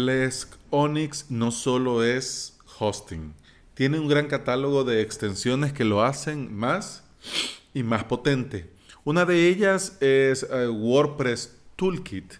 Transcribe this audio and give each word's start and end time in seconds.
Plesk 0.00 0.54
Onyx 0.70 1.26
no 1.28 1.50
solo 1.50 2.02
es 2.02 2.58
hosting, 2.78 3.34
tiene 3.74 4.00
un 4.00 4.08
gran 4.08 4.28
catálogo 4.28 4.82
de 4.82 5.02
extensiones 5.02 5.74
que 5.74 5.84
lo 5.84 6.02
hacen 6.02 6.56
más 6.56 7.04
y 7.74 7.82
más 7.82 8.04
potente. 8.04 8.70
Una 9.04 9.26
de 9.26 9.46
ellas 9.48 9.98
es 10.00 10.46
eh, 10.50 10.68
WordPress 10.68 11.54
Toolkit. 11.76 12.36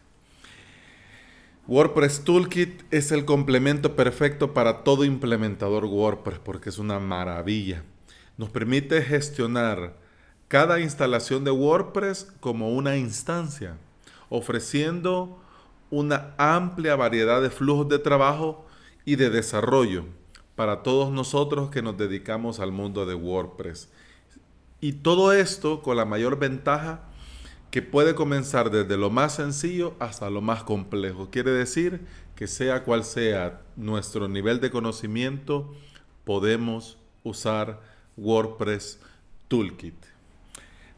WordPress 1.66 2.24
Toolkit 2.24 2.82
es 2.90 3.12
el 3.12 3.26
complemento 3.26 3.94
perfecto 3.94 4.54
para 4.54 4.82
todo 4.82 5.04
implementador 5.04 5.84
WordPress 5.84 6.38
porque 6.38 6.70
es 6.70 6.78
una 6.78 6.98
maravilla. 6.98 7.82
Nos 8.38 8.48
permite 8.48 9.02
gestionar 9.02 9.96
cada 10.48 10.80
instalación 10.80 11.44
de 11.44 11.50
WordPress 11.50 12.32
como 12.40 12.70
una 12.70 12.96
instancia, 12.96 13.76
ofreciendo 14.30 15.38
una 15.90 16.34
amplia 16.38 16.96
variedad 16.96 17.42
de 17.42 17.50
flujos 17.50 17.88
de 17.88 17.98
trabajo 17.98 18.66
y 19.04 19.16
de 19.16 19.30
desarrollo 19.30 20.04
para 20.54 20.82
todos 20.82 21.10
nosotros 21.10 21.70
que 21.70 21.82
nos 21.82 21.96
dedicamos 21.96 22.60
al 22.60 22.72
mundo 22.72 23.06
de 23.06 23.14
WordPress. 23.14 23.88
Y 24.80 24.92
todo 24.92 25.32
esto 25.32 25.82
con 25.82 25.96
la 25.96 26.04
mayor 26.04 26.38
ventaja 26.38 27.00
que 27.70 27.82
puede 27.82 28.14
comenzar 28.14 28.70
desde 28.70 28.96
lo 28.96 29.10
más 29.10 29.34
sencillo 29.34 29.94
hasta 29.98 30.28
lo 30.30 30.40
más 30.40 30.64
complejo. 30.64 31.30
Quiere 31.30 31.50
decir 31.50 32.00
que 32.34 32.46
sea 32.46 32.84
cual 32.84 33.04
sea 33.04 33.60
nuestro 33.76 34.28
nivel 34.28 34.60
de 34.60 34.70
conocimiento, 34.70 35.72
podemos 36.24 36.98
usar 37.22 37.80
WordPress 38.16 38.98
Toolkit. 39.48 39.94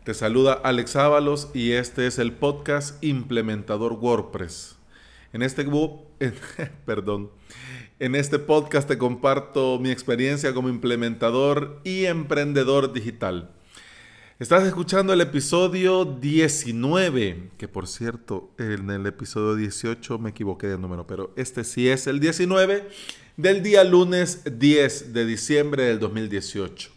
Te 0.05 0.15
saluda 0.15 0.55
Alex 0.55 0.97
Ábalos 0.97 1.51
y 1.55 1.73
este 1.73 2.07
es 2.07 2.19
el 2.19 2.33
podcast 2.33 3.02
Implementador 3.05 3.93
WordPress. 3.93 4.77
En 5.33 5.41
este, 5.41 5.67
perdón, 6.87 7.31
en 7.99 8.15
este 8.15 8.39
podcast 8.39 8.87
te 8.87 8.99
comparto 8.99 9.79
mi 9.79 9.91
experiencia 9.91 10.52
como 10.52 10.69
implementador 10.69 11.80
y 11.85 12.05
emprendedor 12.05 12.93
digital. 12.93 13.51
Estás 14.39 14.65
escuchando 14.65 15.15
el 15.15 15.23
episodio 15.23 16.05
19, 16.05 17.51
que 17.57 17.66
por 17.66 17.87
cierto, 17.87 18.51
en 18.59 18.91
el 18.91 19.07
episodio 19.07 19.55
18 19.55 20.19
me 20.19 20.30
equivoqué 20.30 20.66
de 20.66 20.77
número, 20.77 21.07
pero 21.07 21.33
este 21.37 21.65
sí 21.65 21.89
es 21.89 22.07
el 22.07 22.21
19 22.21 22.89
del 23.39 23.63
día 23.63 23.85
lunes 23.85 24.43
10 24.59 25.15
de 25.15 25.24
diciembre 25.24 25.85
del 25.85 25.99
2018. 25.99 26.91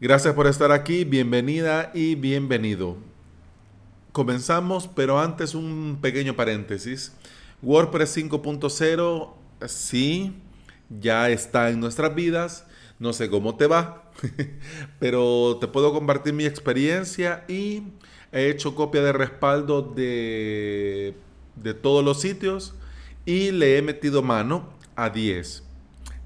Gracias 0.00 0.34
por 0.34 0.48
estar 0.48 0.72
aquí, 0.72 1.04
bienvenida 1.04 1.92
y 1.94 2.16
bienvenido. 2.16 2.96
Comenzamos, 4.12 4.88
pero 4.88 5.20
antes 5.20 5.54
un 5.54 5.98
pequeño 6.00 6.34
paréntesis. 6.34 7.12
WordPress 7.62 8.16
5.0, 8.16 9.34
sí, 9.66 10.34
ya 10.88 11.28
está 11.30 11.70
en 11.70 11.80
nuestras 11.80 12.14
vidas. 12.14 12.66
No 12.98 13.12
sé 13.12 13.30
cómo 13.30 13.56
te 13.56 13.66
va, 13.66 14.10
pero 14.98 15.58
te 15.60 15.68
puedo 15.68 15.92
compartir 15.92 16.34
mi 16.34 16.44
experiencia 16.44 17.44
y 17.48 17.82
he 18.32 18.50
hecho 18.50 18.74
copia 18.74 19.02
de 19.02 19.12
respaldo 19.12 19.82
de, 19.82 21.14
de 21.56 21.74
todos 21.74 22.04
los 22.04 22.20
sitios 22.20 22.74
y 23.24 23.52
le 23.52 23.78
he 23.78 23.82
metido 23.82 24.22
mano 24.22 24.68
a 24.96 25.08
10. 25.08 25.64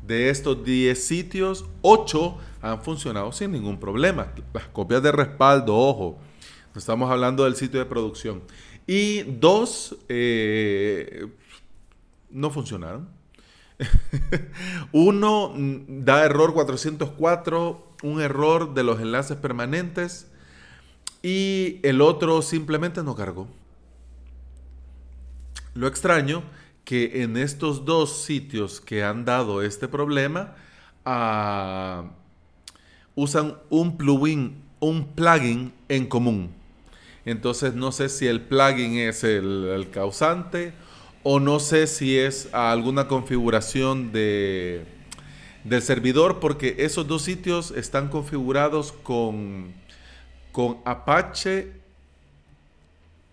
De 0.05 0.31
estos 0.31 0.65
10 0.65 1.07
sitios, 1.07 1.65
8 1.83 2.37
han 2.61 2.83
funcionado 2.83 3.31
sin 3.33 3.53
ningún 3.53 3.79
problema. 3.79 4.33
Las 4.53 4.67
copias 4.67 5.03
de 5.03 5.13
respaldo, 5.13 5.77
ojo, 5.77 6.19
Estamos 6.77 7.09
hablando 7.09 7.45
del 7.45 7.55
sitio 7.55 7.79
de 7.79 7.87
producción. 7.87 8.43
Y 8.87 9.23
dos 9.23 9.97
eh, 10.09 11.27
no 12.31 12.51
funcionaron. 12.51 13.09
Uno 14.93 15.55
da 15.89 16.25
error 16.25 16.53
404, 16.53 17.97
un 18.03 18.21
error 18.21 18.75
de 18.75 18.83
los 18.83 19.01
enlaces 19.01 19.37
permanentes. 19.37 20.31
Y 21.23 21.81
el 21.83 22.03
otro 22.03 22.43
simplemente 22.43 23.03
no 23.03 23.15
cargó. 23.15 23.49
Lo 25.73 25.87
extraño 25.87 26.43
que 26.85 27.23
en 27.23 27.37
estos 27.37 27.85
dos 27.85 28.25
sitios 28.25 28.81
que 28.81 29.03
han 29.03 29.25
dado 29.25 29.63
este 29.63 29.89
problema 29.89 30.55
ah, 31.05 32.11
usan 33.15 33.57
un 33.71 33.97
plugin, 33.97 34.63
un 34.81 35.07
plugin 35.15 35.73
en 35.89 36.07
común. 36.07 36.64
Entonces 37.27 37.75
no 37.75 37.91
sé 37.93 38.09
si 38.09 38.27
el 38.27 38.41
plugin 38.41 38.99
es 38.99 39.25
el, 39.25 39.89
causante 39.91 40.73
o 41.23 41.41
no 41.41 41.59
sé 41.59 41.87
si 41.87 42.19
es 42.19 42.49
alguna 42.53 43.09
configuración 43.09 44.13
de, 44.13 44.85
del 45.65 45.83
servidor 45.83 46.39
porque 46.39 46.77
esos 46.79 47.07
dos 47.07 47.23
sitios 47.23 47.71
están 47.71 48.09
configurados 48.09 48.93
con, 48.93 49.73
con 50.53 50.79
Apache 50.85 51.73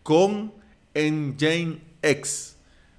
con 0.03 0.53
Nginx. 0.96 2.56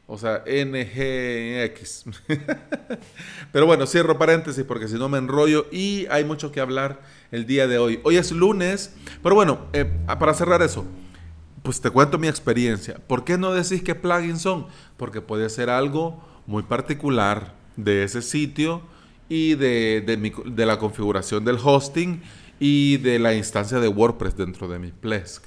O 0.06 0.18
sea, 0.18 0.44
NGX. 0.46 2.04
Pero 3.52 3.66
bueno, 3.66 3.86
cierro 3.86 4.18
paréntesis 4.18 4.64
porque 4.64 4.88
si 4.88 4.94
no 4.94 5.08
me 5.08 5.18
enrollo 5.18 5.66
y 5.70 6.06
hay 6.10 6.24
mucho 6.24 6.52
que 6.52 6.60
hablar 6.60 7.00
el 7.30 7.46
día 7.46 7.66
de 7.66 7.78
hoy. 7.78 8.00
Hoy 8.02 8.16
es 8.16 8.32
lunes, 8.32 8.94
pero 9.22 9.34
bueno, 9.34 9.66
eh, 9.72 9.84
para 10.18 10.34
cerrar 10.34 10.60
eso, 10.60 10.84
pues 11.62 11.80
te 11.80 11.90
cuento 11.90 12.18
mi 12.18 12.28
experiencia. 12.28 12.96
¿Por 13.06 13.24
qué 13.24 13.38
no 13.38 13.52
decís 13.52 13.82
qué 13.82 13.94
plugins 13.94 14.42
son? 14.42 14.66
Porque 14.96 15.20
puede 15.20 15.48
ser 15.48 15.70
algo 15.70 16.22
muy 16.46 16.62
particular 16.62 17.54
de 17.76 18.02
ese 18.04 18.20
sitio 18.22 18.82
y 19.28 19.54
de, 19.54 20.02
de, 20.44 20.66
la 20.66 20.78
configuración 20.78 21.44
del 21.44 21.56
hosting 21.62 22.20
y 22.60 22.98
de 22.98 23.19
la 23.19 23.34
instancia 23.34 23.80
de 23.80 23.88
WordPress 23.88 24.36
dentro 24.36 24.69
de 24.69 24.78
mi 24.78 24.92
Plesk. 24.92 25.44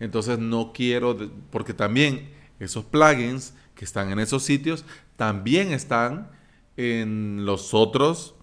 Entonces 0.00 0.38
no 0.38 0.72
quiero, 0.72 1.16
porque 1.50 1.74
también 1.74 2.30
esos 2.60 2.84
plugins 2.84 3.54
que 3.76 3.84
están 3.84 4.10
en 4.10 4.18
esos 4.18 4.42
sitios 4.42 4.84
también 5.16 5.70
están 5.70 6.30
en 6.76 7.44
los 7.44 7.74
otros 7.74 8.34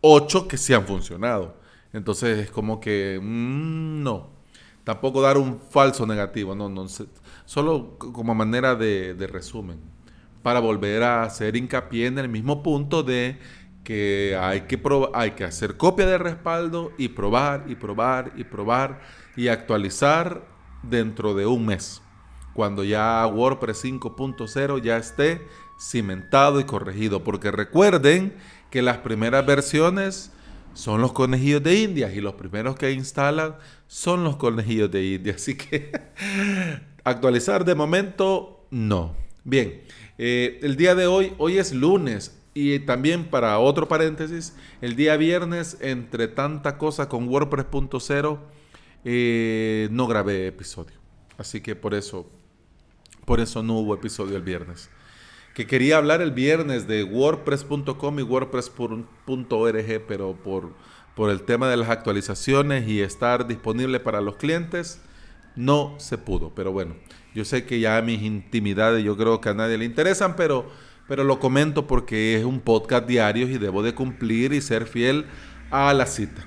ocho 0.00 0.46
que 0.46 0.58
sí 0.58 0.74
han 0.74 0.86
funcionado. 0.86 1.56
Entonces 1.92 2.38
es 2.38 2.50
como 2.50 2.78
que 2.78 3.18
mm, 3.20 4.02
no. 4.02 4.30
Tampoco 4.84 5.22
dar 5.22 5.38
un 5.38 5.58
falso 5.70 6.06
negativo, 6.06 6.54
no, 6.54 6.68
no. 6.68 6.86
Solo 7.46 7.96
como 7.98 8.34
manera 8.34 8.74
de, 8.74 9.28
resumen. 9.30 9.80
Para 10.42 10.60
volver 10.60 11.02
a 11.02 11.22
hacer 11.22 11.56
hincapié 11.56 12.06
en 12.06 12.18
el 12.18 12.28
mismo 12.28 12.62
punto 12.62 13.02
de 13.02 13.38
que 13.82 14.36
hay 14.38 14.62
que, 14.62 14.78
hay 15.14 15.30
que 15.30 15.44
hacer 15.44 15.78
copia 15.78 16.06
de 16.06 16.18
respaldo 16.18 16.92
y 16.98 17.08
probar 17.08 17.64
y 17.68 17.74
probar 17.76 18.32
y 18.36 18.44
probar 18.44 19.00
y 19.36 19.48
actualizar 19.48 20.46
dentro 20.82 21.34
de 21.34 21.46
un 21.46 21.64
mes 21.64 22.03
cuando 22.54 22.84
ya 22.84 23.26
WordPress 23.26 23.84
5.0 23.84 24.80
ya 24.80 24.96
esté 24.96 25.46
cimentado 25.78 26.60
y 26.60 26.64
corregido. 26.64 27.24
Porque 27.24 27.50
recuerden 27.50 28.34
que 28.70 28.82
las 28.82 28.98
primeras 28.98 29.44
versiones 29.44 30.32
son 30.72 31.00
los 31.00 31.12
conejillos 31.12 31.62
de 31.62 31.80
India 31.80 32.12
y 32.12 32.20
los 32.20 32.34
primeros 32.34 32.76
que 32.76 32.92
instalan 32.92 33.56
son 33.86 34.24
los 34.24 34.36
conejillos 34.36 34.90
de 34.90 35.04
India. 35.04 35.34
Así 35.36 35.56
que 35.56 35.92
actualizar 37.02 37.64
de 37.64 37.74
momento 37.74 38.66
no. 38.70 39.14
Bien, 39.44 39.82
eh, 40.16 40.58
el 40.62 40.76
día 40.76 40.94
de 40.94 41.06
hoy, 41.06 41.32
hoy 41.38 41.58
es 41.58 41.72
lunes. 41.72 42.40
Y 42.56 42.78
también 42.78 43.24
para 43.24 43.58
otro 43.58 43.88
paréntesis, 43.88 44.54
el 44.80 44.94
día 44.94 45.16
viernes, 45.16 45.76
entre 45.80 46.28
tanta 46.28 46.78
cosa 46.78 47.08
con 47.08 47.28
WordPress.0, 47.28 48.38
eh, 49.04 49.88
no 49.90 50.06
grabé 50.06 50.46
episodio. 50.46 50.96
Así 51.36 51.60
que 51.60 51.74
por 51.74 51.94
eso 51.94 52.30
por 53.24 53.40
eso 53.40 53.62
no 53.62 53.74
hubo 53.74 53.94
episodio 53.94 54.36
el 54.36 54.42
viernes. 54.42 54.90
Que 55.54 55.66
quería 55.66 55.98
hablar 55.98 56.20
el 56.20 56.32
viernes 56.32 56.88
de 56.88 57.04
WordPress.com 57.04 58.18
y 58.18 58.22
WordPress.org, 58.22 60.06
pero 60.08 60.34
por, 60.34 60.72
por 61.14 61.30
el 61.30 61.42
tema 61.42 61.68
de 61.68 61.76
las 61.76 61.90
actualizaciones 61.90 62.88
y 62.88 63.00
estar 63.00 63.46
disponible 63.46 64.00
para 64.00 64.20
los 64.20 64.36
clientes, 64.36 65.00
no 65.54 65.94
se 65.98 66.18
pudo. 66.18 66.52
Pero 66.54 66.72
bueno, 66.72 66.96
yo 67.34 67.44
sé 67.44 67.64
que 67.64 67.78
ya 67.78 68.02
mis 68.02 68.22
intimidades 68.22 69.04
yo 69.04 69.16
creo 69.16 69.40
que 69.40 69.50
a 69.50 69.54
nadie 69.54 69.78
le 69.78 69.84
interesan, 69.84 70.34
pero, 70.34 70.68
pero 71.06 71.22
lo 71.22 71.38
comento 71.38 71.86
porque 71.86 72.36
es 72.36 72.44
un 72.44 72.60
podcast 72.60 73.06
diario 73.06 73.48
y 73.48 73.58
debo 73.58 73.82
de 73.82 73.94
cumplir 73.94 74.52
y 74.52 74.60
ser 74.60 74.86
fiel 74.86 75.26
a 75.70 75.94
la 75.94 76.06
cita. 76.06 76.46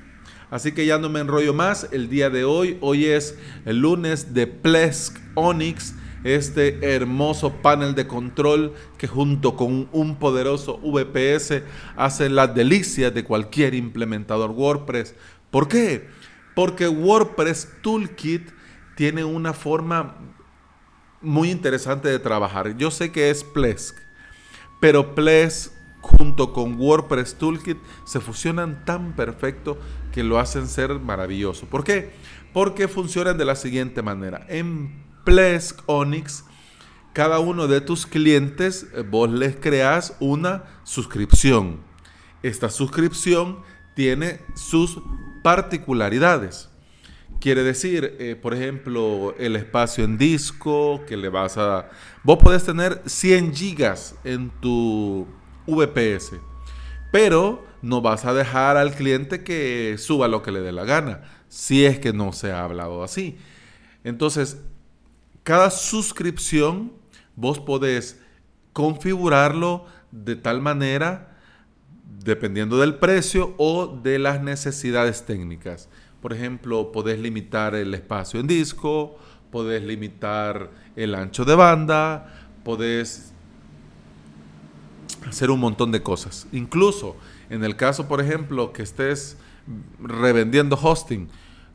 Así 0.49 0.73
que 0.73 0.85
ya 0.85 0.97
no 0.97 1.09
me 1.09 1.21
enrollo 1.21 1.53
más. 1.53 1.89
El 1.91 2.09
día 2.09 2.29
de 2.29 2.43
hoy, 2.43 2.77
hoy 2.81 3.05
es 3.05 3.37
el 3.65 3.79
lunes 3.79 4.33
de 4.33 4.47
Plesk 4.47 5.17
Onyx 5.35 5.93
este 6.35 6.95
hermoso 6.95 7.53
panel 7.61 7.95
de 7.95 8.07
control 8.07 8.73
que 8.97 9.07
junto 9.07 9.55
con 9.55 9.87
un 9.91 10.15
poderoso 10.17 10.79
VPS 10.79 11.63
hace 11.95 12.29
las 12.29 12.53
delicias 12.53 13.13
de 13.13 13.23
cualquier 13.23 13.73
implementador 13.73 14.51
WordPress. 14.51 15.15
¿Por 15.51 15.67
qué? 15.67 16.07
Porque 16.55 16.87
WordPress 16.87 17.69
Toolkit 17.81 18.49
tiene 18.95 19.23
una 19.23 19.53
forma 19.53 20.17
muy 21.21 21.49
interesante 21.49 22.09
de 22.09 22.19
trabajar. 22.19 22.77
Yo 22.77 22.91
sé 22.91 23.11
que 23.11 23.29
es 23.29 23.43
Plesk, 23.43 23.97
Pero 24.79 25.15
Plesk 25.15 25.71
junto 26.01 26.53
con 26.53 26.79
WordPress 26.79 27.35
Toolkit 27.35 27.77
se 28.05 28.19
fusionan 28.19 28.85
tan 28.85 29.15
perfecto 29.15 29.77
que 30.11 30.23
lo 30.23 30.39
hacen 30.39 30.67
ser 30.67 30.99
maravilloso. 30.99 31.65
¿Por 31.65 31.83
qué? 31.83 32.11
Porque 32.53 32.87
funcionan 32.87 33.37
de 33.37 33.45
la 33.45 33.55
siguiente 33.55 34.01
manera. 34.01 34.45
En 34.47 35.06
Plesk 35.27 35.81
Onyx, 35.87 36.45
cada 37.11 37.39
uno 37.39 37.67
de 37.67 37.81
tus 37.81 38.05
clientes, 38.05 38.87
eh, 38.93 39.01
vos 39.01 39.29
les 39.29 39.57
creas 39.57 40.15
una 40.21 40.63
suscripción. 40.85 41.81
Esta 42.43 42.69
suscripción 42.69 43.59
tiene 43.93 44.39
sus 44.55 45.01
particularidades. 45.43 46.69
Quiere 47.41 47.63
decir, 47.63 48.15
eh, 48.19 48.37
por 48.41 48.53
ejemplo, 48.53 49.35
el 49.37 49.57
espacio 49.57 50.05
en 50.05 50.17
disco 50.17 51.03
que 51.05 51.17
le 51.17 51.27
vas 51.27 51.57
a... 51.57 51.89
Vos 52.23 52.37
podés 52.41 52.63
tener 52.63 53.01
100 53.05 53.53
gigas 53.53 54.15
en 54.23 54.49
tu 54.61 55.27
VPS, 55.67 56.39
pero 57.11 57.65
no 57.81 57.99
vas 57.99 58.23
a 58.23 58.33
dejar 58.33 58.77
al 58.77 58.95
cliente 58.95 59.43
que 59.43 59.97
suba 59.97 60.29
lo 60.29 60.41
que 60.41 60.53
le 60.53 60.61
dé 60.61 60.71
la 60.71 60.85
gana, 60.85 61.23
si 61.49 61.83
es 61.83 61.99
que 61.99 62.13
no 62.13 62.31
se 62.31 62.53
ha 62.53 62.63
hablado 62.63 63.03
así. 63.03 63.37
Entonces, 64.05 64.61
cada 65.47 65.71
suscripción 65.71 66.91
vos 67.37 67.57
podés 67.57 68.19
configurarlo 68.73 69.85
de 70.11 70.35
tal 70.35 70.59
manera, 70.59 71.37
dependiendo 72.21 72.79
del 72.79 72.95
precio 72.95 73.55
o 73.57 73.87
de 73.87 74.19
las 74.19 74.41
necesidades 74.41 75.25
técnicas. 75.25 75.87
Por 76.21 76.33
ejemplo, 76.33 76.91
podés 76.91 77.17
limitar 77.17 77.75
el 77.75 77.93
espacio 77.93 78.41
en 78.41 78.47
disco, 78.47 79.17
podés 79.49 79.83
limitar 79.83 80.69
el 80.97 81.15
ancho 81.15 81.45
de 81.45 81.55
banda, 81.55 82.49
podés 82.65 83.31
hacer 85.29 85.49
un 85.49 85.61
montón 85.61 85.93
de 85.93 86.03
cosas. 86.03 86.45
Incluso 86.51 87.15
en 87.49 87.63
el 87.63 87.77
caso, 87.77 88.09
por 88.09 88.19
ejemplo, 88.19 88.73
que 88.73 88.83
estés 88.83 89.37
revendiendo 89.97 90.75
hosting, 90.75 91.29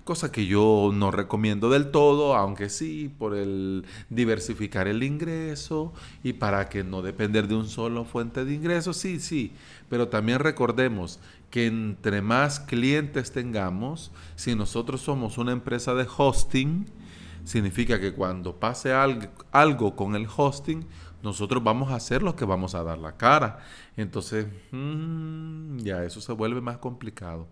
cosa 0.04 0.32
que 0.32 0.46
yo 0.46 0.90
no 0.92 1.10
recomiendo 1.10 1.70
del 1.70 1.90
todo, 1.90 2.34
aunque 2.34 2.68
sí, 2.68 3.12
por 3.18 3.34
el 3.34 3.84
diversificar 4.10 4.88
el 4.88 5.02
ingreso 5.02 5.92
y 6.22 6.34
para 6.34 6.68
que 6.68 6.84
no 6.84 7.02
depender 7.02 7.48
de 7.48 7.54
un 7.54 7.68
solo 7.68 8.04
fuente 8.04 8.44
de 8.44 8.54
ingresos, 8.54 8.96
sí, 8.96 9.20
sí, 9.20 9.52
pero 9.88 10.08
también 10.08 10.38
recordemos 10.38 11.20
que 11.50 11.66
entre 11.66 12.22
más 12.22 12.60
clientes 12.60 13.30
tengamos, 13.30 14.10
si 14.36 14.54
nosotros 14.54 15.02
somos 15.02 15.38
una 15.38 15.52
empresa 15.52 15.94
de 15.94 16.06
hosting, 16.16 16.86
significa 17.44 18.00
que 18.00 18.12
cuando 18.12 18.56
pase 18.56 18.92
algo, 18.92 19.94
con 19.96 20.16
el 20.16 20.26
hosting, 20.34 20.86
nosotros 21.22 21.62
vamos 21.62 21.92
a 21.92 21.96
hacer 21.96 22.22
lo 22.22 22.34
que 22.34 22.44
vamos 22.44 22.74
a 22.74 22.82
dar 22.82 22.98
la 22.98 23.16
cara. 23.16 23.60
Entonces, 23.96 24.46
mm, 24.70 25.78
ya 25.78 26.02
eso 26.04 26.20
se 26.20 26.32
vuelve 26.32 26.60
más 26.60 26.78
complicado. 26.78 27.46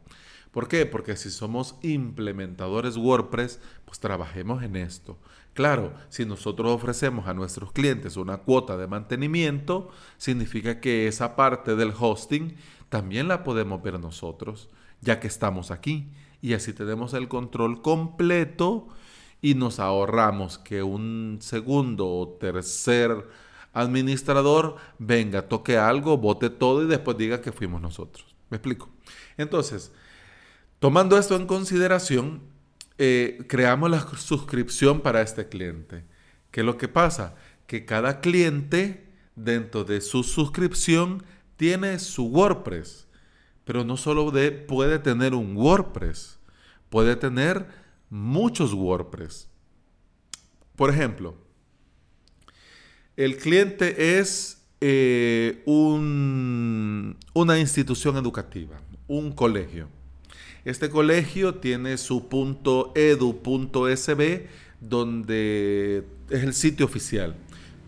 ¿Por 0.51 0.67
qué? 0.67 0.85
Porque 0.85 1.17
si 1.17 1.31
somos 1.31 1.77
implementadores 1.83 2.97
WordPress, 2.97 3.61
pues 3.85 4.01
trabajemos 4.01 4.63
en 4.63 4.77
esto. 4.77 5.19
Claro, 5.55 5.95
si 6.09 6.25
nosotros 6.25 6.71
ofrecemos 6.71 7.29
a 7.29 7.35
nuestros 7.35 7.73
clientes 7.73 8.17
una 8.17 8.39
cuota 8.39 8.77
de 8.77 8.87
mantenimiento, 8.87 9.91
significa 10.17 10.81
que 10.81 11.07
esa 11.07 11.37
parte 11.37 11.77
del 11.77 11.93
hosting 11.99 12.57
también 12.89 13.29
la 13.29 13.45
podemos 13.45 13.83
ver 13.83 14.01
nosotros, 14.01 14.69
ya 15.01 15.21
que 15.21 15.29
estamos 15.29 15.71
aquí. 15.71 16.09
Y 16.43 16.55
así 16.55 16.73
tenemos 16.73 17.15
el 17.15 17.29
control 17.29 17.83
completo 17.83 18.89
y 19.43 19.55
nos 19.55 19.79
ahorramos 19.79 20.59
que 20.59 20.83
un 20.83 21.39
segundo 21.41 22.09
o 22.09 22.29
tercer 22.29 23.29
administrador 23.73 24.77
venga, 24.99 25.49
toque 25.49 25.79
algo, 25.79 26.19
vote 26.19 26.51
todo 26.51 26.83
y 26.83 26.87
después 26.87 27.17
diga 27.17 27.41
que 27.41 27.53
fuimos 27.53 27.81
nosotros. 27.81 28.27
¿Me 28.51 28.57
explico? 28.57 28.89
Entonces, 29.37 29.93
tomando 30.81 31.17
esto 31.17 31.37
en 31.37 31.47
consideración, 31.47 32.43
eh, 32.99 33.45
creamos 33.49 33.91
la 33.91 34.01
suscripción 34.19 35.01
para 35.01 35.23
este 35.23 35.49
cliente. 35.49 36.05
¿Qué 36.51 36.61
es 36.61 36.67
lo 36.67 36.77
que 36.77 36.89
pasa? 36.89 37.37
Que 37.67 37.85
cada 37.85 38.21
cliente 38.21 39.07
dentro 39.37 39.85
de 39.85 40.01
su 40.01 40.25
suscripción 40.25 41.23
tiene 41.57 41.99
su 41.99 42.25
WordPress, 42.27 43.07
pero 43.65 43.85
no 43.85 43.97
solo 43.97 44.31
de, 44.31 44.51
puede 44.51 44.99
tener 44.99 45.35
un 45.35 45.57
WordPress, 45.57 46.39
puede 46.89 47.15
tener 47.15 47.67
muchos 48.09 48.75
WordPress. 48.75 49.49
Por 50.77 50.91
ejemplo, 50.91 51.37
el 53.17 53.37
cliente 53.37 54.19
es 54.19 54.67
eh, 54.81 55.63
un, 55.67 57.17
una 57.35 57.59
institución 57.59 58.17
educativa, 58.17 58.81
un 59.07 59.33
colegio. 59.33 59.89
Este 60.65 60.91
colegio 60.91 61.57
tiene 61.57 61.97
su 61.97 62.27
.edu.sb 62.95 64.47
donde 64.81 66.05
es 66.31 66.43
el 66.43 66.55
sitio 66.55 66.87
oficial, 66.87 67.35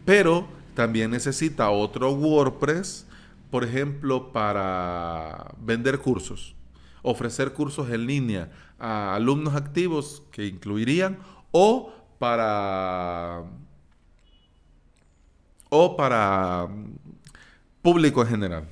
pero 0.04 0.46
también 0.74 1.10
necesita 1.10 1.70
otro 1.70 2.12
WordPress 2.12 3.06
por 3.52 3.64
ejemplo, 3.64 4.32
para 4.32 5.54
vender 5.58 5.98
cursos, 5.98 6.54
ofrecer 7.02 7.52
cursos 7.52 7.90
en 7.90 8.06
línea 8.06 8.50
a 8.78 9.14
alumnos 9.14 9.54
activos 9.54 10.22
que 10.32 10.46
incluirían 10.46 11.18
o 11.50 11.92
para 12.18 13.44
o 15.68 15.98
para 15.98 16.66
público 17.82 18.22
en 18.22 18.28
general. 18.28 18.68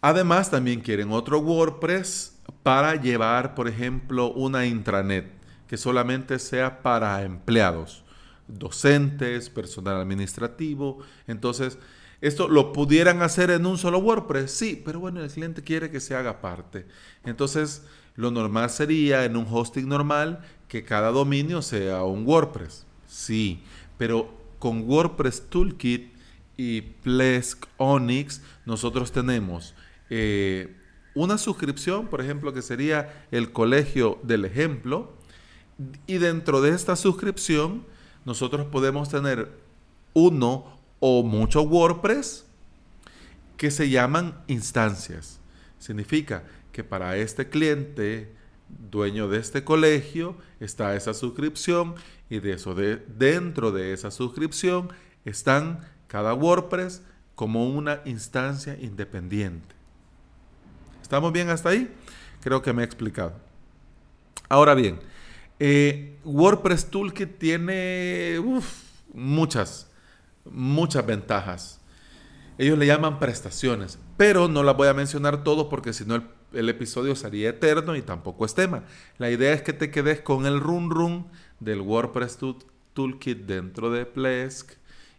Además, 0.00 0.50
también 0.50 0.80
quieren 0.80 1.12
otro 1.12 1.38
WordPress 1.38 2.35
para 2.66 3.00
llevar, 3.00 3.54
por 3.54 3.68
ejemplo, 3.68 4.32
una 4.32 4.66
intranet 4.66 5.30
que 5.68 5.76
solamente 5.76 6.36
sea 6.40 6.82
para 6.82 7.22
empleados, 7.22 8.02
docentes, 8.48 9.50
personal 9.50 10.00
administrativo. 10.00 10.98
Entonces, 11.28 11.78
esto 12.20 12.48
lo 12.48 12.72
pudieran 12.72 13.22
hacer 13.22 13.50
en 13.50 13.66
un 13.66 13.78
solo 13.78 13.98
WordPress, 13.98 14.50
sí, 14.50 14.82
pero 14.84 14.98
bueno, 14.98 15.22
el 15.22 15.30
cliente 15.30 15.62
quiere 15.62 15.92
que 15.92 16.00
se 16.00 16.16
haga 16.16 16.40
parte. 16.40 16.86
Entonces, 17.24 17.84
lo 18.16 18.32
normal 18.32 18.68
sería 18.68 19.24
en 19.24 19.36
un 19.36 19.46
hosting 19.48 19.86
normal 19.86 20.40
que 20.66 20.82
cada 20.82 21.12
dominio 21.12 21.62
sea 21.62 22.02
un 22.02 22.26
WordPress, 22.26 22.84
sí, 23.06 23.62
pero 23.96 24.28
con 24.58 24.90
WordPress 24.90 25.50
Toolkit 25.50 26.12
y 26.56 26.80
Plesk 26.80 27.64
Onyx 27.76 28.42
nosotros 28.64 29.12
tenemos 29.12 29.76
eh, 30.10 30.74
una 31.16 31.38
suscripción, 31.38 32.06
por 32.06 32.20
ejemplo, 32.20 32.52
que 32.52 32.62
sería 32.62 33.26
el 33.32 33.50
colegio 33.50 34.20
del 34.22 34.44
ejemplo, 34.44 35.14
y 36.06 36.18
dentro 36.18 36.60
de 36.60 36.70
esta 36.70 36.94
suscripción 36.94 37.84
nosotros 38.24 38.66
podemos 38.66 39.08
tener 39.08 39.50
uno 40.14 40.78
o 41.00 41.22
mucho 41.22 41.62
WordPress 41.62 42.46
que 43.56 43.70
se 43.70 43.88
llaman 43.88 44.42
instancias. 44.46 45.40
Significa 45.78 46.44
que 46.72 46.84
para 46.84 47.16
este 47.16 47.48
cliente, 47.48 48.32
dueño 48.90 49.28
de 49.28 49.38
este 49.38 49.64
colegio, 49.64 50.36
está 50.60 50.96
esa 50.96 51.14
suscripción 51.14 51.94
y 52.28 52.40
de 52.40 52.52
eso 52.52 52.74
de, 52.74 52.96
dentro 52.96 53.72
de 53.72 53.92
esa 53.92 54.10
suscripción 54.10 54.90
están 55.24 55.80
cada 56.08 56.34
WordPress 56.34 57.02
como 57.34 57.68
una 57.68 58.00
instancia 58.04 58.76
independiente. 58.80 59.75
¿Estamos 61.06 61.32
bien 61.32 61.50
hasta 61.50 61.68
ahí? 61.68 61.88
Creo 62.40 62.62
que 62.62 62.72
me 62.72 62.82
he 62.82 62.84
explicado. 62.84 63.32
Ahora 64.48 64.74
bien, 64.74 64.98
eh, 65.60 66.18
WordPress 66.24 66.90
Toolkit 66.90 67.38
tiene 67.38 68.42
muchas 69.14 69.88
muchas 70.50 71.06
ventajas. 71.06 71.80
Ellos 72.58 72.76
le 72.76 72.86
llaman 72.86 73.20
prestaciones, 73.20 74.00
pero 74.16 74.48
no 74.48 74.64
las 74.64 74.76
voy 74.76 74.88
a 74.88 74.94
mencionar 74.94 75.44
todo 75.44 75.68
porque 75.68 75.92
si 75.92 76.04
no 76.04 76.24
el, 76.52 76.68
episodio 76.68 77.14
sería 77.14 77.50
eterno 77.50 77.94
y 77.94 78.02
tampoco 78.02 78.44
es 78.44 78.56
tema. 78.56 78.82
La 79.18 79.30
idea 79.30 79.52
es 79.52 79.62
que 79.62 79.72
te 79.72 79.92
quedes 79.92 80.22
con 80.22 80.44
el 80.44 80.58
run 80.58 80.90
run 80.90 81.28
del 81.60 81.82
WordPress 81.82 82.36
Toolkit 82.94 83.46
dentro 83.46 83.92
de 83.92 84.06
Plesk 84.06 84.72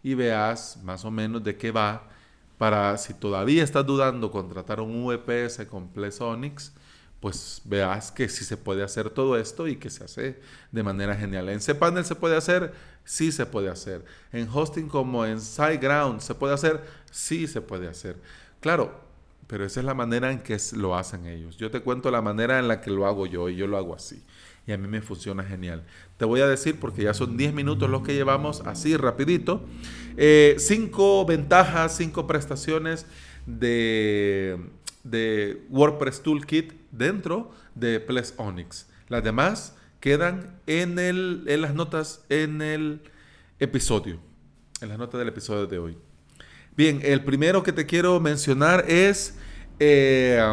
y 0.04 0.16
veas 0.16 0.82
más 0.84 1.06
o 1.06 1.12
menos 1.12 1.46
de 1.46 1.56
qué 1.56 1.72
va 1.72 2.10
para 2.58 2.98
si 2.98 3.14
todavía 3.14 3.64
estás 3.64 3.86
dudando 3.86 4.32
contratar 4.32 4.80
un 4.82 5.06
VPS 5.06 5.66
con 5.68 5.90
Plesonics, 5.90 6.74
pues 7.20 7.62
veas 7.66 8.12
que 8.12 8.30
sí 8.30 8.46
se 8.46 8.58
puede 8.58 8.84
hacer 8.84 9.10
todo 9.10 9.38
esto 9.38 9.68
y 9.68 9.78
que 9.78 9.90
se 9.90 10.04
hace 10.04 10.40
de 10.72 10.84
manera 10.84 11.16
genial. 11.16 11.50
En 11.50 11.60
cPanel 11.60 12.06
se 12.06 12.16
puede 12.16 12.36
hacer, 12.36 12.74
sí 13.04 13.32
se 13.32 13.46
puede 13.46 13.70
hacer. 13.70 14.06
En 14.32 14.48
hosting 14.52 14.88
como 14.88 15.26
en 15.26 15.42
SiteGround 15.42 16.22
se 16.22 16.36
puede 16.36 16.54
hacer, 16.54 16.84
sí 17.12 17.48
se 17.48 17.62
puede 17.62 17.88
hacer. 17.88 18.18
Claro, 18.60 19.00
pero 19.48 19.66
esa 19.66 19.80
es 19.80 19.86
la 19.86 19.94
manera 19.94 20.32
en 20.32 20.40
que 20.40 20.58
lo 20.74 20.96
hacen 20.96 21.26
ellos. 21.26 21.58
Yo 21.58 21.72
te 21.72 21.82
cuento 21.82 22.12
la 22.12 22.22
manera 22.22 22.60
en 22.60 22.68
la 22.68 22.82
que 22.82 22.92
lo 22.92 23.08
hago 23.08 23.26
yo 23.26 23.50
y 23.50 23.56
yo 23.56 23.66
lo 23.66 23.78
hago 23.78 23.96
así. 23.96 24.24
Y 24.68 24.74
a 24.74 24.78
mí 24.78 24.88
me 24.88 25.02
funciona 25.02 25.44
genial. 25.44 25.84
Te 26.18 26.26
voy 26.26 26.42
a 26.42 26.48
decir, 26.48 26.78
porque 26.78 27.04
ya 27.04 27.14
son 27.14 27.38
10 27.38 27.54
minutos 27.54 27.90
los 27.90 28.04
que 28.04 28.14
llevamos 28.14 28.62
así 28.66 28.98
rapidito, 28.98 29.66
eh, 30.18 30.56
cinco 30.60 31.26
ventajas, 31.26 31.96
cinco 31.96 32.28
prestaciones 32.28 33.06
de, 33.46 34.60
de 35.06 35.64
WordPress 35.70 36.22
Toolkit 36.22 36.74
dentro 36.92 37.52
de 37.76 38.02
Ples 38.02 38.34
Onyx. 38.36 38.88
Las 39.08 39.24
demás 39.24 39.78
quedan 40.02 40.60
en, 40.68 41.00
el, 41.00 41.46
en 41.48 41.62
las 41.62 41.74
notas 41.74 42.26
en 42.28 42.62
el 42.62 43.02
episodio, 43.60 44.20
en 44.82 44.90
las 44.90 44.98
notas 44.98 45.20
del 45.20 45.30
episodio 45.30 45.66
de 45.66 45.80
hoy. 45.80 45.98
Bien, 46.76 47.00
el 47.04 47.24
primero 47.24 47.64
que 47.64 47.72
te 47.72 47.86
quiero 47.86 48.20
mencionar 48.20 48.84
es 48.90 49.38
eh, 49.80 50.44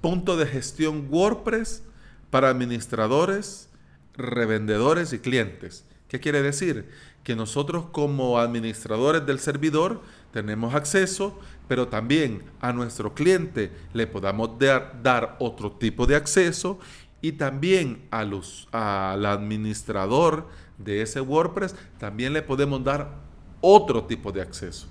punto 0.00 0.36
de 0.36 0.46
gestión 0.46 1.08
WordPress 1.10 1.82
para 2.30 2.48
administradores, 2.48 3.68
revendedores 4.16 5.12
y 5.12 5.18
clientes. 5.18 5.84
¿Qué 6.08 6.20
quiere 6.20 6.42
decir? 6.42 6.88
Que 7.24 7.34
nosotros 7.34 7.86
como 7.90 8.38
administradores 8.38 9.26
del 9.26 9.38
servidor 9.38 10.02
tenemos 10.32 10.74
acceso, 10.74 11.38
pero 11.66 11.88
también 11.88 12.42
a 12.60 12.72
nuestro 12.72 13.14
cliente 13.14 13.72
le 13.92 14.06
podamos 14.06 14.58
dar, 14.58 15.36
otro 15.40 15.72
tipo 15.72 16.06
de 16.06 16.14
acceso 16.14 16.78
y 17.20 17.32
también 17.32 18.06
a 18.10 18.24
los, 18.24 18.68
al 18.70 19.26
administrador 19.26 20.46
de 20.78 21.02
ese 21.02 21.20
WordPress 21.20 21.74
también 21.98 22.32
le 22.32 22.42
podemos 22.42 22.84
dar 22.84 23.16
otro 23.60 24.04
tipo 24.04 24.30
de 24.30 24.42
acceso. 24.42 24.86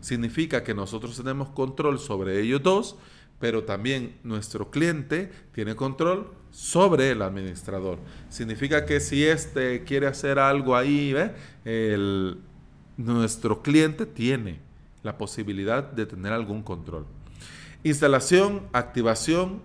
Significa 0.00 0.62
que 0.62 0.74
nosotros 0.74 1.16
tenemos 1.16 1.48
control 1.50 1.98
sobre 1.98 2.40
ellos 2.40 2.62
dos, 2.62 2.96
pero 3.38 3.64
también 3.64 4.16
nuestro 4.22 4.70
cliente 4.70 5.30
tiene 5.52 5.74
control 5.76 6.30
sobre 6.50 7.10
el 7.10 7.22
administrador. 7.22 7.98
Significa 8.28 8.86
que 8.86 9.00
si 9.00 9.24
éste 9.24 9.84
quiere 9.84 10.06
hacer 10.06 10.38
algo 10.38 10.76
ahí, 10.76 11.14
El, 11.64 12.38
nuestro 12.96 13.62
cliente 13.62 14.06
tiene 14.06 14.60
la 15.02 15.18
posibilidad 15.18 15.82
de 15.82 16.06
tener 16.06 16.32
algún 16.32 16.62
control. 16.62 17.06
Instalación, 17.82 18.62
activación, 18.72 19.60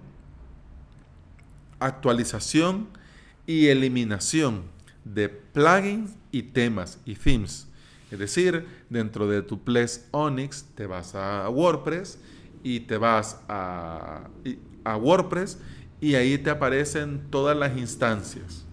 actualización 1.80 2.88
y 3.48 3.68
eliminación 3.68 4.64
de 5.06 5.30
plugins 5.30 6.12
y 6.32 6.44
temas 6.44 7.00
y 7.06 7.16
themes. 7.16 7.68
Es 8.12 8.20
decir, 8.20 8.66
dentro 8.90 9.28
de 9.28 9.42
tu 9.42 9.64
Ples 9.64 10.08
Onyx 10.12 10.66
te 10.76 10.88
vas 10.88 11.16
a 11.16 11.48
WordPress 11.50 12.20
y 12.64 12.82
te 12.82 12.98
vas 12.98 13.40
a, 13.48 14.30
a 14.84 14.98
WordPress 14.98 15.58
y 16.02 16.16
ahí 16.16 16.38
te 16.38 16.50
aparecen 16.50 17.28
todas 17.30 17.58
las 17.58 17.78
instancias. 17.78 18.66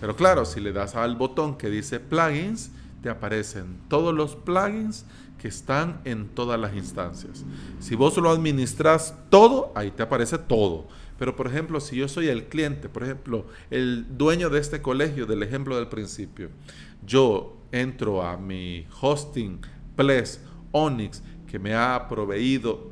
Pero 0.00 0.16
claro, 0.16 0.44
si 0.44 0.60
le 0.60 0.72
das 0.72 0.94
al 0.94 1.16
botón 1.16 1.56
que 1.56 1.68
dice 1.68 2.00
plugins, 2.00 2.70
te 3.02 3.08
aparecen 3.08 3.78
todos 3.88 4.14
los 4.14 4.36
plugins 4.36 5.04
que 5.38 5.48
están 5.48 6.00
en 6.04 6.28
todas 6.28 6.60
las 6.60 6.74
instancias. 6.74 7.44
Si 7.78 7.94
vos 7.94 8.16
lo 8.18 8.30
administras 8.30 9.14
todo, 9.30 9.72
ahí 9.74 9.90
te 9.90 10.02
aparece 10.02 10.36
todo. 10.36 10.86
Pero 11.18 11.34
por 11.36 11.46
ejemplo, 11.46 11.80
si 11.80 11.96
yo 11.96 12.08
soy 12.08 12.28
el 12.28 12.44
cliente, 12.44 12.88
por 12.88 13.04
ejemplo, 13.04 13.46
el 13.70 14.06
dueño 14.16 14.50
de 14.50 14.60
este 14.60 14.82
colegio, 14.82 15.26
del 15.26 15.42
ejemplo 15.42 15.76
del 15.76 15.88
principio, 15.88 16.50
yo 17.06 17.56
entro 17.72 18.22
a 18.22 18.36
mi 18.36 18.86
hosting, 19.00 19.60
Ples, 19.96 20.40
Onyx, 20.72 21.22
que 21.46 21.58
me 21.58 21.74
ha 21.74 22.06
proveído 22.08 22.90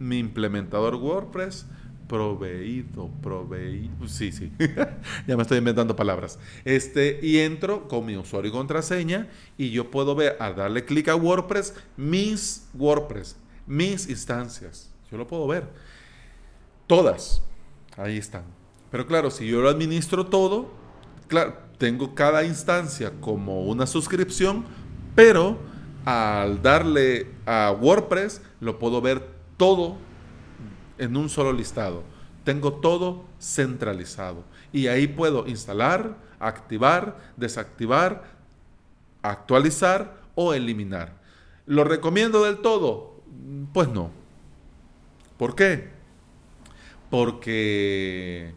mi 0.00 0.18
implementador 0.18 0.96
WordPress, 0.96 1.66
proveído, 2.08 3.08
proveído, 3.22 4.08
sí, 4.08 4.32
sí, 4.32 4.50
ya 5.28 5.36
me 5.36 5.42
estoy 5.42 5.58
inventando 5.58 5.94
palabras. 5.94 6.40
Este, 6.64 7.20
y 7.22 7.38
entro 7.38 7.86
con 7.86 8.04
mi 8.04 8.16
usuario 8.16 8.50
y 8.50 8.52
contraseña 8.52 9.28
y 9.56 9.70
yo 9.70 9.92
puedo 9.92 10.16
ver, 10.16 10.36
al 10.40 10.56
darle 10.56 10.84
clic 10.84 11.06
a 11.08 11.14
WordPress, 11.14 11.74
mis 11.96 12.66
WordPress, 12.74 13.36
mis 13.66 14.08
instancias. 14.08 14.90
Yo 15.10 15.18
lo 15.18 15.26
puedo 15.28 15.46
ver. 15.46 15.68
Todas. 16.86 17.42
Ahí 17.96 18.16
están. 18.16 18.44
Pero 18.90 19.06
claro, 19.06 19.30
si 19.30 19.46
yo 19.46 19.60
lo 19.60 19.68
administro 19.68 20.26
todo, 20.26 20.72
claro, 21.28 21.54
tengo 21.78 22.14
cada 22.14 22.44
instancia 22.44 23.12
como 23.20 23.64
una 23.66 23.86
suscripción, 23.86 24.64
pero 25.14 25.58
al 26.04 26.62
darle 26.62 27.28
a 27.46 27.76
WordPress 27.78 28.42
lo 28.60 28.78
puedo 28.78 29.00
ver 29.00 29.39
todo 29.60 29.98
en 30.96 31.14
un 31.16 31.28
solo 31.28 31.52
listado. 31.52 32.02
Tengo 32.44 32.72
todo 32.72 33.26
centralizado. 33.38 34.42
Y 34.72 34.86
ahí 34.86 35.06
puedo 35.06 35.46
instalar, 35.46 36.16
activar, 36.38 37.18
desactivar, 37.36 38.24
actualizar 39.20 40.22
o 40.34 40.54
eliminar. 40.54 41.12
¿Lo 41.66 41.84
recomiendo 41.84 42.44
del 42.44 42.56
todo? 42.58 43.20
Pues 43.74 43.88
no. 43.88 44.10
¿Por 45.36 45.54
qué? 45.54 46.00
porque 47.10 48.54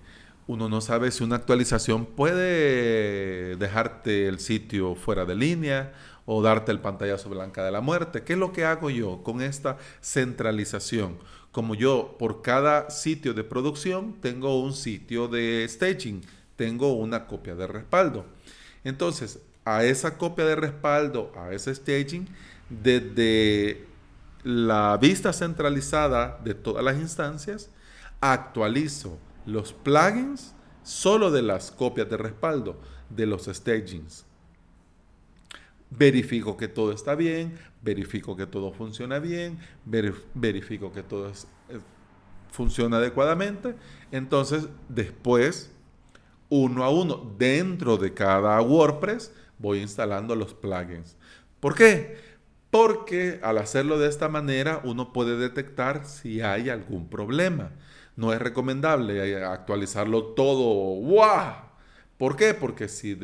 uno 0.47 0.69
no 0.69 0.79
sabe 0.79 1.11
si 1.11 1.23
una 1.23 1.35
actualización 1.35 2.05
puede 2.05 3.55
dejarte 3.57 4.27
el 4.27 4.39
sitio 4.39 4.95
fuera 4.95 5.25
de 5.25 5.35
línea 5.35 5.93
o 6.25 6.41
darte 6.41 6.71
el 6.71 6.79
pantallazo 6.79 7.29
blanca 7.29 7.63
de 7.63 7.71
la 7.71 7.81
muerte. 7.81 8.23
¿Qué 8.23 8.33
es 8.33 8.39
lo 8.39 8.53
que 8.53 8.65
hago 8.65 8.89
yo 8.89 9.23
con 9.23 9.41
esta 9.41 9.77
centralización? 10.01 11.17
Como 11.51 11.75
yo 11.75 12.15
por 12.17 12.41
cada 12.41 12.89
sitio 12.89 13.33
de 13.33 13.43
producción 13.43 14.13
tengo 14.21 14.61
un 14.61 14.73
sitio 14.73 15.27
de 15.27 15.65
staging, 15.69 16.21
tengo 16.55 16.93
una 16.93 17.27
copia 17.27 17.55
de 17.55 17.67
respaldo. 17.67 18.25
Entonces, 18.83 19.39
a 19.65 19.83
esa 19.83 20.17
copia 20.17 20.45
de 20.45 20.55
respaldo, 20.55 21.31
a 21.37 21.53
ese 21.53 21.73
staging, 21.73 22.27
desde 22.69 23.85
la 24.43 24.97
vista 24.97 25.31
centralizada 25.31 26.39
de 26.43 26.53
todas 26.53 26.83
las 26.83 26.97
instancias, 26.97 27.69
actualizo 28.19 29.17
los 29.45 29.73
plugins 29.73 30.53
solo 30.83 31.31
de 31.31 31.41
las 31.41 31.71
copias 31.71 32.09
de 32.09 32.17
respaldo 32.17 32.79
de 33.09 33.25
los 33.25 33.45
stagings. 33.45 34.25
Verifico 35.97 36.57
que 36.57 36.67
todo 36.67 36.91
está 36.91 37.15
bien, 37.15 37.57
verifico 37.81 38.35
que 38.35 38.45
todo 38.45 38.71
funciona 38.71 39.19
bien, 39.19 39.59
verifico 40.33 40.91
que 40.91 41.03
todo 41.03 41.31
funciona 42.51 42.97
adecuadamente. 42.97 43.75
Entonces, 44.11 44.67
después, 44.89 45.71
uno 46.49 46.83
a 46.83 46.89
uno, 46.89 47.35
dentro 47.37 47.97
de 47.97 48.13
cada 48.13 48.61
WordPress, 48.61 49.33
voy 49.59 49.79
instalando 49.79 50.35
los 50.35 50.53
plugins. 50.53 51.17
¿Por 51.59 51.75
qué? 51.75 52.17
Porque 52.71 53.39
al 53.43 53.59
hacerlo 53.59 53.99
de 53.99 54.09
esta 54.09 54.29
manera, 54.29 54.81
uno 54.83 55.13
puede 55.13 55.37
detectar 55.37 56.05
si 56.05 56.41
hay 56.41 56.69
algún 56.69 57.07
problema 57.07 57.71
no 58.15 58.33
es 58.33 58.39
recomendable 58.39 59.43
actualizarlo 59.43 60.23
todo. 60.33 60.95
¡Wow! 61.01 61.53
¿Por 62.17 62.35
qué? 62.35 62.53
Porque 62.53 62.87
si 62.87 63.17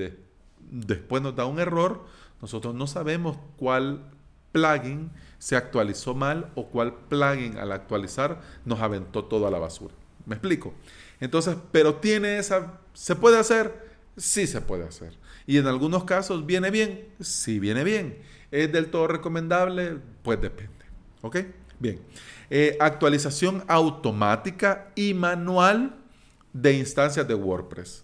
después 0.69 1.21
nos 1.21 1.35
da 1.35 1.45
un 1.45 1.59
error, 1.59 2.05
nosotros 2.41 2.75
no 2.75 2.87
sabemos 2.87 3.37
cuál 3.57 4.03
plugin 4.51 5.11
se 5.37 5.55
actualizó 5.55 6.13
mal 6.13 6.51
o 6.55 6.67
cuál 6.67 6.93
plugin 6.93 7.57
al 7.57 7.71
actualizar 7.71 8.41
nos 8.65 8.79
aventó 8.81 9.25
todo 9.25 9.47
a 9.47 9.51
la 9.51 9.59
basura. 9.59 9.93
¿Me 10.25 10.35
explico? 10.35 10.73
Entonces, 11.19 11.55
pero 11.71 11.95
tiene 11.95 12.37
esa... 12.37 12.79
¿Se 12.93 13.15
puede 13.15 13.39
hacer? 13.39 13.89
Sí 14.17 14.47
se 14.47 14.61
puede 14.61 14.85
hacer. 14.85 15.17
Y 15.47 15.57
en 15.57 15.67
algunos 15.67 16.03
casos 16.03 16.45
viene 16.45 16.69
bien, 16.71 17.07
sí 17.19 17.59
viene 17.59 17.83
bien. 17.83 18.19
¿Es 18.51 18.71
del 18.71 18.91
todo 18.91 19.07
recomendable? 19.07 19.97
Pues 20.23 20.41
depende. 20.41 20.85
¿Ok? 21.21 21.37
Bien. 21.79 21.99
Eh, 22.49 22.77
actualización 22.79 23.63
automática 23.67 24.91
y 24.95 25.13
manual 25.13 25.95
de 26.53 26.73
instancias 26.73 27.27
de 27.27 27.33
WordPress. 27.33 28.03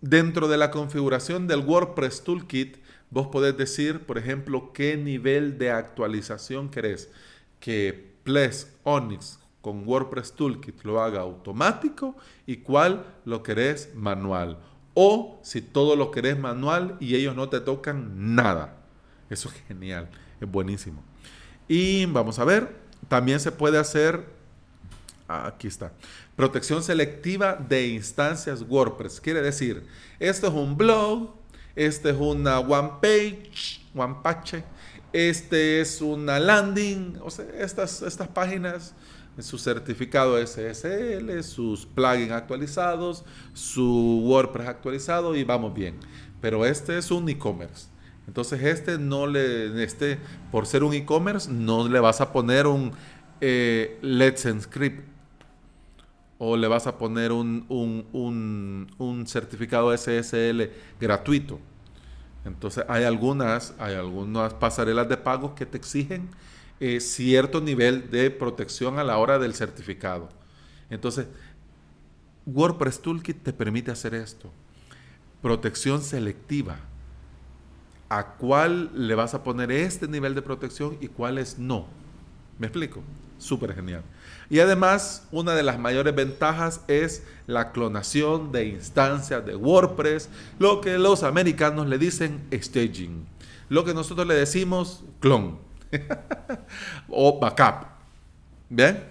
Dentro 0.00 0.48
de 0.48 0.56
la 0.56 0.70
configuración 0.70 1.46
del 1.46 1.60
WordPress 1.60 2.24
Toolkit, 2.24 2.81
vos 3.12 3.28
podés 3.28 3.56
decir, 3.56 4.00
por 4.00 4.18
ejemplo, 4.18 4.72
qué 4.72 4.96
nivel 4.96 5.58
de 5.58 5.70
actualización 5.70 6.70
querés. 6.70 7.10
Que 7.60 8.16
Ples 8.24 8.74
Onyx 8.82 9.38
con 9.60 9.86
WordPress 9.86 10.32
Toolkit 10.32 10.82
lo 10.82 11.00
haga 11.00 11.20
automático 11.20 12.16
y 12.46 12.56
cuál 12.56 13.06
lo 13.24 13.42
querés 13.42 13.94
manual. 13.94 14.58
O 14.94 15.40
si 15.42 15.60
todo 15.60 15.94
lo 15.94 16.10
querés 16.10 16.38
manual 16.38 16.96
y 17.00 17.14
ellos 17.14 17.36
no 17.36 17.48
te 17.48 17.60
tocan 17.60 18.34
nada. 18.34 18.78
Eso 19.30 19.48
es 19.48 19.54
genial, 19.68 20.08
es 20.40 20.50
buenísimo. 20.50 21.02
Y 21.68 22.06
vamos 22.06 22.38
a 22.38 22.44
ver, 22.44 22.76
también 23.08 23.40
se 23.40 23.52
puede 23.52 23.78
hacer, 23.78 24.26
aquí 25.28 25.68
está, 25.68 25.92
protección 26.36 26.82
selectiva 26.82 27.54
de 27.54 27.88
instancias 27.88 28.62
WordPress. 28.68 29.20
Quiere 29.20 29.40
decir, 29.42 29.86
esto 30.18 30.48
es 30.48 30.52
un 30.52 30.76
blog, 30.76 31.34
este 31.74 32.10
es 32.10 32.16
una 32.16 32.58
one 32.60 32.90
page, 33.00 33.80
one 33.94 34.16
page, 34.22 34.64
este 35.12 35.80
es 35.80 36.00
una 36.00 36.38
landing, 36.38 37.18
o 37.22 37.30
sea, 37.30 37.44
estas, 37.58 38.02
estas 38.02 38.28
páginas 38.28 38.94
su 39.38 39.58
certificado 39.58 40.36
SSL, 40.44 41.42
sus 41.42 41.86
plugins 41.86 42.32
actualizados, 42.32 43.24
su 43.54 44.20
WordPress 44.24 44.68
actualizado 44.68 45.34
y 45.34 45.44
vamos 45.44 45.72
bien. 45.72 45.98
Pero 46.40 46.66
este 46.66 46.98
es 46.98 47.10
un 47.10 47.28
e-commerce. 47.28 47.86
Entonces 48.26 48.62
este 48.62 48.98
no 48.98 49.26
le, 49.26 49.82
este, 49.82 50.18
por 50.50 50.66
ser 50.66 50.84
un 50.84 50.92
e-commerce, 50.92 51.50
no 51.50 51.88
le 51.88 52.00
vas 52.00 52.20
a 52.20 52.32
poner 52.32 52.66
un 52.66 52.92
eh, 53.40 53.98
Let's 54.02 54.44
Encrypt 54.44 55.11
o 56.44 56.56
le 56.56 56.66
vas 56.66 56.88
a 56.88 56.98
poner 56.98 57.30
un, 57.30 57.64
un, 57.68 59.26
certificado 59.28 59.96
SSL 59.96 60.72
gratuito. 61.00 61.60
Entonces 62.44 62.84
hay 62.88 63.04
algunas, 63.04 63.74
hay 63.78 63.94
algunas 63.94 64.52
pasarelas 64.54 65.08
de 65.08 65.16
pago 65.16 65.54
que 65.54 65.66
te 65.66 65.78
exigen 65.78 66.28
eh, 66.80 66.98
cierto 66.98 67.60
nivel 67.60 68.10
de 68.10 68.28
protección 68.32 68.98
a 68.98 69.04
la 69.04 69.18
hora 69.18 69.38
del 69.38 69.54
certificado. 69.54 70.30
Entonces, 70.90 71.28
WordPress 72.44 73.00
Toolkit 73.00 73.40
te 73.44 73.52
permite 73.52 73.92
hacer 73.92 74.12
esto. 74.12 74.50
Protección 75.42 76.02
selectiva. 76.02 76.76
¿A 78.08 78.32
cuál 78.34 78.90
le 78.94 79.14
vas 79.14 79.34
a 79.34 79.44
poner 79.44 79.70
este 79.70 80.08
nivel 80.08 80.34
de 80.34 80.42
protección 80.42 80.98
y 81.00 81.06
cuáles 81.06 81.56
no? 81.56 81.86
¿Me 82.58 82.66
explico? 82.66 83.00
Súper 83.38 83.76
genial. 83.76 84.02
Y 84.52 84.60
además, 84.60 85.26
una 85.32 85.54
de 85.54 85.62
las 85.62 85.78
mayores 85.78 86.14
ventajas 86.14 86.82
es 86.86 87.22
la 87.46 87.72
clonación 87.72 88.52
de 88.52 88.66
instancias 88.66 89.46
de 89.46 89.56
WordPress, 89.56 90.28
lo 90.58 90.82
que 90.82 90.98
los 90.98 91.22
americanos 91.22 91.86
le 91.86 91.96
dicen 91.96 92.46
staging, 92.52 93.24
lo 93.70 93.82
que 93.82 93.94
nosotros 93.94 94.26
le 94.26 94.34
decimos 94.34 95.04
clon. 95.20 95.58
o 97.08 97.40
backup. 97.40 97.86
¿Bien? 98.68 99.02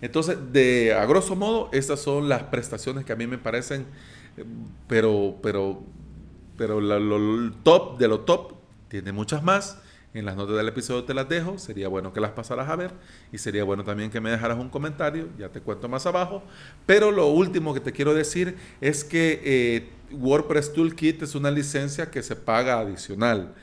Entonces, 0.00 0.38
de 0.50 0.94
a 0.94 1.04
grosso 1.04 1.36
modo, 1.36 1.68
estas 1.70 2.00
son 2.00 2.30
las 2.30 2.44
prestaciones 2.44 3.04
que 3.04 3.12
a 3.12 3.16
mí 3.16 3.26
me 3.26 3.36
parecen, 3.36 3.84
pero, 4.88 5.36
pero, 5.42 5.82
pero 6.56 6.80
lo, 6.80 7.52
top 7.62 7.98
de 7.98 8.08
lo 8.08 8.20
top 8.20 8.54
tiene 8.88 9.12
muchas 9.12 9.42
más. 9.42 9.81
En 10.14 10.26
las 10.26 10.36
notas 10.36 10.56
del 10.56 10.68
episodio 10.68 11.04
te 11.04 11.14
las 11.14 11.28
dejo. 11.28 11.58
Sería 11.58 11.88
bueno 11.88 12.12
que 12.12 12.20
las 12.20 12.32
pasaras 12.32 12.68
a 12.68 12.76
ver. 12.76 12.90
Y 13.32 13.38
sería 13.38 13.64
bueno 13.64 13.82
también 13.82 14.10
que 14.10 14.20
me 14.20 14.30
dejaras 14.30 14.58
un 14.58 14.68
comentario. 14.68 15.28
Ya 15.38 15.48
te 15.48 15.60
cuento 15.60 15.88
más 15.88 16.04
abajo. 16.04 16.42
Pero 16.84 17.10
lo 17.10 17.28
último 17.28 17.72
que 17.72 17.80
te 17.80 17.92
quiero 17.92 18.12
decir 18.12 18.56
es 18.80 19.04
que 19.04 19.40
eh, 19.42 19.88
WordPress 20.12 20.74
Toolkit 20.74 21.22
es 21.22 21.34
una 21.34 21.50
licencia 21.50 22.10
que 22.10 22.22
se 22.22 22.36
paga 22.36 22.78
adicional. 22.78 23.54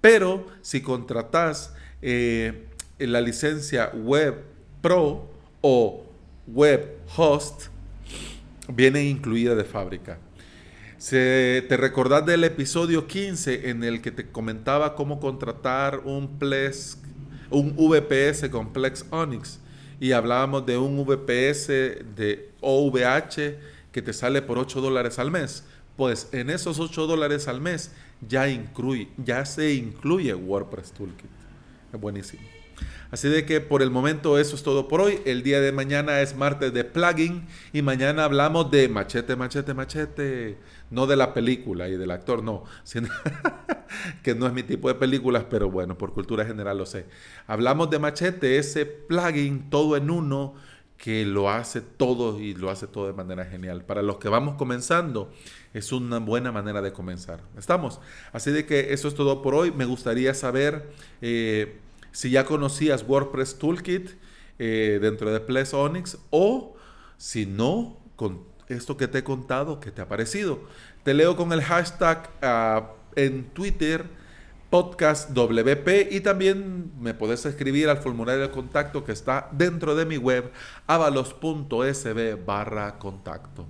Pero 0.00 0.46
si 0.62 0.80
contratas 0.80 1.74
eh, 2.00 2.68
la 2.98 3.20
licencia 3.20 3.90
Web 3.94 4.44
Pro 4.80 5.28
o 5.60 6.06
Web 6.46 6.96
Host, 7.16 7.66
viene 8.68 9.04
incluida 9.04 9.54
de 9.54 9.64
fábrica. 9.64 10.18
Se, 10.98 11.64
¿Te 11.68 11.76
recordás 11.76 12.26
del 12.26 12.42
episodio 12.42 13.06
15 13.06 13.70
en 13.70 13.84
el 13.84 14.02
que 14.02 14.10
te 14.10 14.26
comentaba 14.26 14.96
cómo 14.96 15.20
contratar 15.20 16.00
un, 16.04 16.40
Plex, 16.40 16.98
un 17.50 17.76
VPS 17.76 18.48
con 18.50 18.72
Plex 18.72 19.06
Onyx? 19.10 19.60
Y 20.00 20.10
hablábamos 20.10 20.66
de 20.66 20.76
un 20.76 21.04
VPS 21.06 21.68
de 22.16 22.50
OVH 22.60 23.58
que 23.92 24.02
te 24.02 24.12
sale 24.12 24.42
por 24.42 24.58
8 24.58 24.80
dólares 24.80 25.20
al 25.20 25.30
mes. 25.30 25.62
Pues 25.96 26.28
en 26.32 26.50
esos 26.50 26.80
8 26.80 27.06
dólares 27.06 27.46
al 27.46 27.60
mes 27.60 27.92
ya, 28.26 28.48
incluye, 28.48 29.08
ya 29.24 29.44
se 29.46 29.74
incluye 29.74 30.34
WordPress 30.34 30.90
Toolkit. 30.92 31.30
Es 31.92 32.00
buenísimo. 32.00 32.57
Así 33.10 33.28
de 33.28 33.46
que 33.46 33.60
por 33.60 33.82
el 33.82 33.90
momento 33.90 34.38
eso 34.38 34.54
es 34.54 34.62
todo 34.62 34.86
por 34.86 35.00
hoy. 35.00 35.20
El 35.24 35.42
día 35.42 35.60
de 35.60 35.72
mañana 35.72 36.20
es 36.20 36.36
martes 36.36 36.72
de 36.72 36.84
plugin 36.84 37.46
y 37.72 37.80
mañana 37.82 38.24
hablamos 38.24 38.70
de 38.70 38.88
machete, 38.88 39.34
machete, 39.34 39.72
machete. 39.72 40.58
No 40.90 41.06
de 41.06 41.16
la 41.16 41.32
película 41.32 41.88
y 41.88 41.96
del 41.96 42.10
actor, 42.10 42.42
no. 42.42 42.64
que 44.22 44.34
no 44.34 44.46
es 44.46 44.52
mi 44.52 44.62
tipo 44.62 44.88
de 44.88 44.94
películas, 44.94 45.44
pero 45.48 45.70
bueno, 45.70 45.96
por 45.96 46.12
cultura 46.12 46.44
general 46.44 46.78
lo 46.78 46.86
sé. 46.86 47.06
Hablamos 47.46 47.88
de 47.90 47.98
machete, 47.98 48.58
ese 48.58 48.84
plugin 48.84 49.70
todo 49.70 49.96
en 49.96 50.10
uno 50.10 50.54
que 50.98 51.24
lo 51.24 51.48
hace 51.48 51.80
todo 51.80 52.40
y 52.40 52.54
lo 52.54 52.70
hace 52.70 52.88
todo 52.88 53.06
de 53.06 53.12
manera 53.12 53.44
genial. 53.46 53.84
Para 53.84 54.02
los 54.02 54.18
que 54.18 54.28
vamos 54.28 54.56
comenzando, 54.56 55.30
es 55.72 55.92
una 55.92 56.18
buena 56.18 56.52
manera 56.52 56.82
de 56.82 56.92
comenzar. 56.92 57.40
¿Estamos? 57.56 58.00
Así 58.32 58.50
de 58.50 58.66
que 58.66 58.92
eso 58.92 59.08
es 59.08 59.14
todo 59.14 59.40
por 59.40 59.54
hoy. 59.54 59.70
Me 59.70 59.84
gustaría 59.84 60.34
saber 60.34 60.90
eh, 61.22 61.78
si 62.12 62.30
ya 62.30 62.44
conocías 62.44 63.04
WordPress 63.06 63.58
Toolkit 63.58 64.10
eh, 64.58 64.98
dentro 65.00 65.32
de 65.32 65.40
Ples 65.40 65.74
Onyx 65.74 66.18
o 66.30 66.76
si 67.16 67.46
no, 67.46 67.98
con 68.16 68.42
esto 68.68 68.96
que 68.96 69.08
te 69.08 69.18
he 69.18 69.24
contado, 69.24 69.80
¿qué 69.80 69.90
te 69.90 70.02
ha 70.02 70.08
parecido? 70.08 70.60
Te 71.02 71.14
leo 71.14 71.36
con 71.36 71.52
el 71.52 71.62
hashtag 71.62 72.30
ah, 72.42 72.92
en 73.16 73.44
Twitter 73.50 74.06
podcast 74.70 75.30
WP 75.30 76.12
y 76.12 76.20
también 76.20 76.92
me 77.00 77.14
puedes 77.14 77.46
escribir 77.46 77.88
al 77.88 77.98
formulario 77.98 78.42
de 78.42 78.50
contacto 78.50 79.04
que 79.04 79.12
está 79.12 79.48
dentro 79.52 79.94
de 79.94 80.04
mi 80.04 80.18
web 80.18 80.52
avalos.sb 80.86 82.44
barra 82.44 82.98
contacto. 82.98 83.66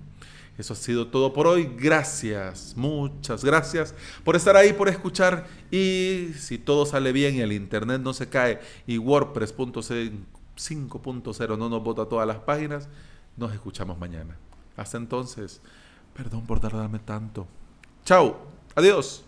Eso 0.58 0.72
ha 0.72 0.76
sido 0.76 1.06
todo 1.06 1.32
por 1.32 1.46
hoy. 1.46 1.72
Gracias, 1.78 2.74
muchas 2.76 3.44
gracias 3.44 3.94
por 4.24 4.34
estar 4.34 4.56
ahí, 4.56 4.72
por 4.72 4.88
escuchar. 4.88 5.46
Y 5.70 6.32
si 6.36 6.58
todo 6.58 6.84
sale 6.84 7.12
bien 7.12 7.36
y 7.36 7.40
el 7.40 7.52
internet 7.52 8.00
no 8.02 8.12
se 8.12 8.28
cae 8.28 8.58
y 8.84 8.98
WordPress 8.98 9.56
5.0 9.56 11.58
no 11.58 11.68
nos 11.68 11.82
bota 11.82 12.06
todas 12.06 12.26
las 12.26 12.38
páginas, 12.38 12.88
nos 13.36 13.52
escuchamos 13.52 13.96
mañana. 13.98 14.36
Hasta 14.76 14.96
entonces, 14.96 15.60
perdón 16.12 16.44
por 16.44 16.58
tardarme 16.58 16.98
tanto. 16.98 17.46
Chao, 18.04 18.36
adiós. 18.74 19.27